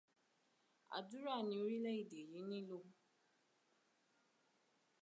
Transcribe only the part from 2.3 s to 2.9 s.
nílò.